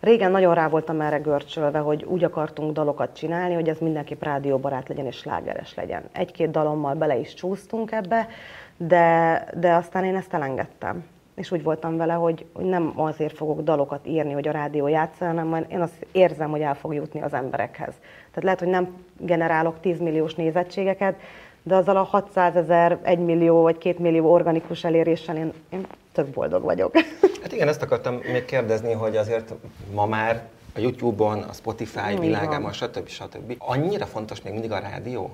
[0.00, 4.88] Régen nagyon rá voltam erre görcsölve, hogy úgy akartunk dalokat csinálni, hogy ez mindenképp rádióbarát
[4.88, 6.02] legyen és slágeres legyen.
[6.12, 8.28] Egy-két dalommal bele is csúsztunk ebbe,
[8.76, 11.04] de, de aztán én ezt elengedtem.
[11.34, 15.26] És úgy voltam vele, hogy, hogy nem azért fogok dalokat írni, hogy a rádió játssza,
[15.26, 17.94] hanem majd én azt érzem, hogy el fog jutni az emberekhez.
[18.28, 21.20] Tehát lehet, hogy nem generálok 10 milliós nézettségeket,
[21.68, 26.26] de azzal a 600 ezer, 1 millió vagy 2 millió organikus eléréssel én, én tök
[26.26, 26.92] boldog vagyok.
[27.42, 29.54] Hát igen, ezt akartam még kérdezni, hogy azért
[29.94, 33.08] ma már a YouTube-on, a Spotify Így világában, stb.
[33.08, 33.54] stb.
[33.58, 35.30] Annyira fontos még mindig a rádió?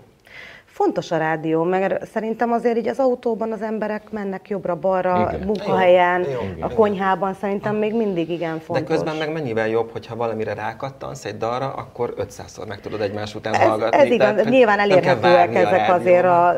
[0.75, 5.47] Fontos a rádió, meg szerintem azért így az autóban az emberek mennek jobbra-balra, Igen.
[5.47, 8.87] munkahelyen, Jó, jó, a konyhában szerintem még mindig igen fontos.
[8.89, 13.35] De közben meg mennyivel jobb, hogyha valamire rákattansz egy dalra, akkor 500-szor meg tudod egymás
[13.35, 13.99] után ez, hallgatni.
[13.99, 16.49] ez igaz, Tehát, hogy nyilván elérhetőek várni a ezek azért a,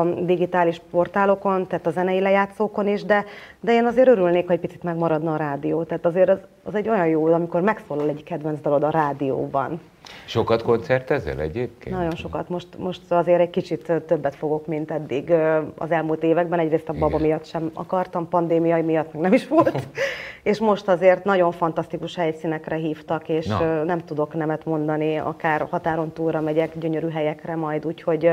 [0.00, 3.24] a digitális portálokon, tehát a zenei lejátszókon is, de,
[3.60, 5.82] de én azért örülnék, ha egy picit megmaradna a rádió.
[5.82, 9.80] Tehát azért az, az egy olyan jó, amikor megszólal egy kedvenc dalod a rádióban.
[10.26, 11.96] Sokat koncertezel egyébként?
[11.96, 12.48] Nagyon sokat.
[12.48, 15.32] Most, most azért egy kicsit többet fogok, mint eddig
[15.76, 16.58] az elmúlt években.
[16.58, 17.20] Egyrészt a baba Igen.
[17.20, 19.86] miatt sem akartam, pandémia miatt meg nem is volt.
[20.42, 23.82] és most azért nagyon fantasztikus helyszínekre hívtak, és Na.
[23.82, 28.30] nem tudok nemet mondani, akár határon túlra megyek, gyönyörű helyekre majd, úgyhogy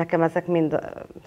[0.00, 0.78] nekem ezek mind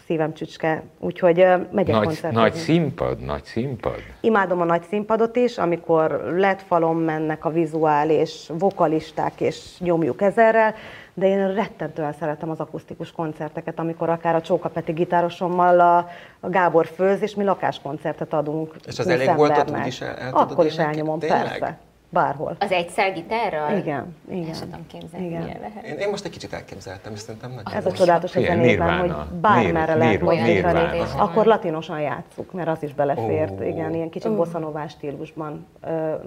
[0.06, 1.36] szívem csücske, úgyhogy
[1.72, 2.38] megyek Nagy, koncertezni.
[2.42, 3.96] nagy színpad, nagy színpad.
[4.22, 10.22] Imádom a nagy színpadot is, amikor LED falon mennek a vizuál és vokalisták, és nyomjuk
[10.22, 10.74] ezerrel,
[11.14, 15.98] de én rettentően szeretem az akusztikus koncerteket, amikor akár a Csóka Peti gitárosommal a,
[16.40, 18.76] a Gábor főz, és mi lakáskoncertet adunk.
[18.88, 19.82] És az 20 elég volt ott embernek.
[19.82, 21.42] úgyis el- el Akkor is elnyomom, Tényleg?
[21.42, 21.78] persze.
[22.14, 22.56] Bárhol.
[22.60, 23.78] Az egyszer gitárral?
[23.78, 24.48] Igen, igen.
[24.48, 25.42] El sem tudom képzelni, Igen.
[25.42, 25.86] milyen lehet.
[25.86, 27.96] Én, én most egy kicsit elképzeltem, és szerintem nagyon Ez a jó.
[27.96, 31.00] csodálatos a zenében, hogy bármerre lehet mozdítani.
[31.18, 33.64] Akkor latinosan játsszuk, mert az is belefért, Ó.
[33.64, 35.68] igen, ilyen kicsit bosszanovás stílusban,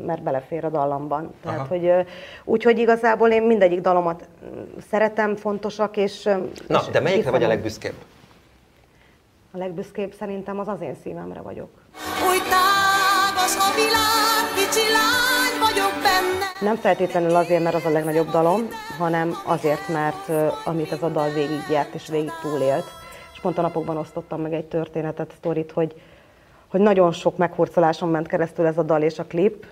[0.07, 1.35] mert belefér a dallamban.
[1.43, 1.69] Tehát, Aha.
[1.69, 1.93] hogy,
[2.45, 6.23] úgyhogy igazából én mindegyik dalomat mm, szeretem, fontosak, és...
[6.69, 7.95] Na, és de melyikre vagy a legbüszkébb?
[9.53, 11.69] A legbüszkébb szerintem az az én szívemre vagyok.
[12.29, 12.39] Oly
[13.47, 16.71] tágas a világ, kicsi lány vagyok benne.
[16.71, 20.31] Nem feltétlenül azért, mert az a legnagyobb dalom, hanem azért, mert
[20.65, 22.85] amit ez a dal végigjárt és végig túlélt.
[23.33, 26.01] és pont a napokban osztottam meg egy történetet, sztorit, hogy,
[26.67, 29.67] hogy nagyon sok meghurcoláson ment keresztül ez a dal és a klip,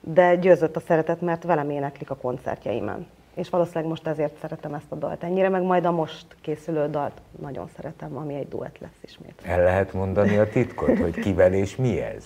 [0.00, 3.06] de győzött a szeretet, mert velem éneklik a koncertjeimen.
[3.34, 7.20] És valószínűleg most ezért szeretem ezt a dalt ennyire, meg majd a most készülő dalt
[7.40, 9.42] nagyon szeretem, ami egy duett lesz ismét.
[9.42, 12.24] El lehet mondani a titkot, hogy kivel és mi ez?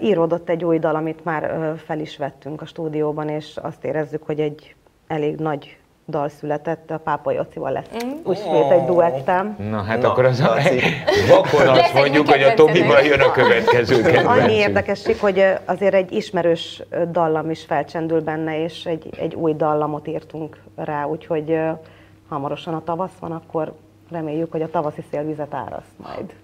[0.00, 4.40] Íródott egy új dal, amit már fel is vettünk a stúdióban, és azt érezzük, hogy
[4.40, 4.74] egy
[5.06, 5.78] elég nagy
[6.10, 7.86] dal született, a Pápa Jocival lesz
[8.30, 9.56] ismét egy duettem.
[9.70, 10.54] Na hát Na, akkor az a,
[11.28, 14.50] vakon azt mondjuk, hogy a Tobival jön a következő Annyi kedvencünk.
[14.50, 20.56] érdekesség, hogy azért egy ismerős dallam is felcsendül benne, és egy, egy új dallamot írtunk
[20.76, 21.58] rá, úgyhogy
[22.28, 23.72] hamarosan a tavasz van, akkor
[24.10, 26.34] reméljük, hogy a tavaszi szélvizet áraszt majd.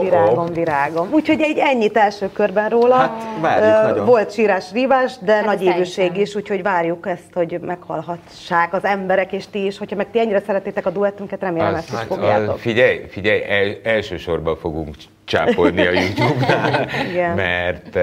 [0.00, 1.08] Virágom, virágom.
[1.12, 2.94] Úgyhogy egy ennyit első körben róla.
[2.94, 4.06] Hát, várjuk nagyon.
[4.06, 9.32] Volt sírás, rívás, de Hát nagy évűség is, úgyhogy várjuk ezt, hogy meghallhassák az emberek,
[9.32, 9.78] és ti is.
[9.78, 12.58] Hogyha meg ti ennyire szeretétek a duettünket, remélem Az, ezt is hát, fogjátok.
[12.58, 17.34] figyelj, figyelj, el, elsősorban fogunk csápolni a YouTube-nál, Igen.
[17.34, 17.98] mert,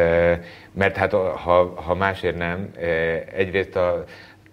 [0.72, 2.70] mert hát ha, ha másért nem,
[3.36, 4.04] egyrészt a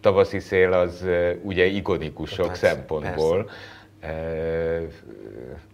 [0.01, 1.05] tavaszi szél az
[1.43, 3.39] ugye ikonikus sok Persze, szempontból.
[3.39, 3.45] Eh,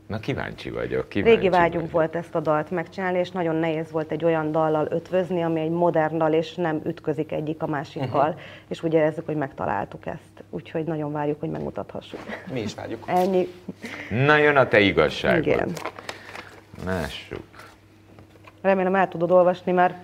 [0.06, 1.90] Na kíváncsi vagyok, kíváncsi Régi vágyunk vagyok.
[1.90, 5.70] volt ezt a dalt megcsinálni, és nagyon nehéz volt egy olyan dallal ötvözni, ami egy
[5.70, 8.28] modern dal, és nem ütközik egyik a másikkal.
[8.28, 8.38] Mhm.
[8.68, 10.44] És úgy érezzük, hogy megtaláltuk ezt.
[10.50, 12.20] Úgyhogy nagyon várjuk, hogy megmutathassuk.
[12.52, 13.04] Mi is várjuk.
[13.06, 13.48] Ennyi.
[14.10, 15.46] Na jön a te igazságod.
[15.46, 15.72] Igen.
[16.84, 17.42] Lássuk.
[18.62, 19.94] Remélem el tudod olvasni, mert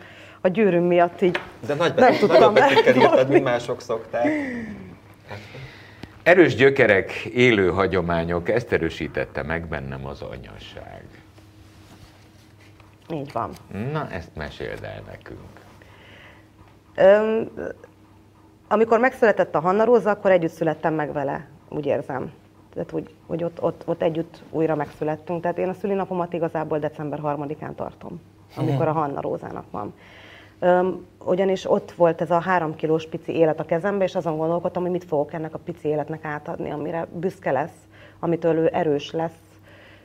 [0.40, 4.26] a gyűrűm miatt így De nagy Nem tudtam nagyobb betűkkel írtad, mint mások szokták.
[6.22, 11.04] Erős gyökerek, élő hagyományok, ezt erősítette meg bennem az anyaság.
[13.12, 13.50] így van.
[13.92, 15.61] Na, ezt meséld el nekünk.
[16.94, 17.50] Öm,
[18.68, 22.33] amikor megszületett a Hanna Róza, akkor együtt születtem meg vele, úgy érzem.
[22.74, 25.42] Tehát úgy, hogy ott, ott, ott együtt újra megszülettünk.
[25.42, 28.20] Tehát én a szülinapomat igazából december 3-án tartom,
[28.57, 29.94] amikor a Hanna Rózának van.
[31.24, 34.90] Ugyanis ott volt ez a három kilós pici élet a kezembe, és azon gondolkodtam, hogy
[34.90, 37.76] mit fogok ennek a pici életnek átadni, amire büszke lesz,
[38.20, 39.38] amitől ő erős lesz.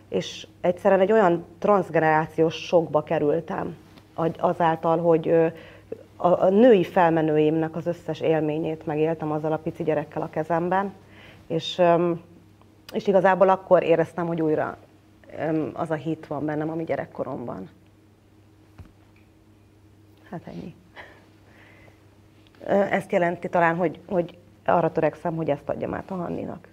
[0.10, 3.78] És egyszerűen egy olyan transgenerációs sokba kerültem,
[4.38, 5.52] azáltal, hogy
[6.16, 10.94] a, női felmenőimnek az összes élményét megéltem azzal a pici gyerekkel a kezemben,
[11.48, 11.82] és,
[12.94, 14.78] és igazából akkor éreztem, hogy újra
[15.74, 17.70] az a hit van bennem, ami gyerekkoromban.
[20.34, 20.76] Hát ennyi.
[22.90, 26.68] Ezt jelenti talán, hogy, hogy arra törekszem, hogy ezt adjam át a Hanninak.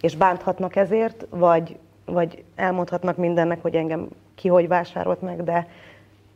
[0.00, 5.68] És bánthatnak ezért, vagy, vagy elmondhatnak mindennek, hogy engem ki hogy vásárolt meg, de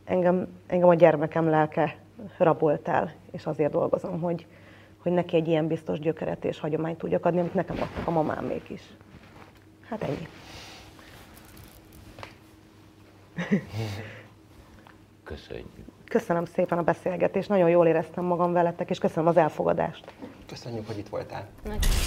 [0.05, 1.97] engem, engem a gyermekem lelke
[2.37, 4.45] rabolt el, és azért dolgozom, hogy,
[4.97, 8.45] hogy neki egy ilyen biztos gyökeret és hagyományt tudjak adni, amit nekem adtak a mamám
[8.45, 8.81] még is.
[9.89, 10.27] Hát ennyi.
[15.23, 15.90] Köszönjük.
[16.11, 20.03] Köszönöm szépen a beszélgetést, nagyon jól éreztem magam veletek, és köszönöm az elfogadást.
[20.47, 21.47] Köszönjük, hogy itt voltál.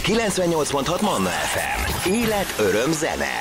[0.02, 2.10] 98.6 Manna FM.
[2.10, 3.32] Élet, öröm, zene.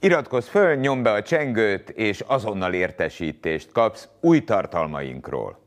[0.00, 5.65] Iratkozz föl, nyomd be a csengőt, és azonnal értesítést kapsz új tartalmainkról.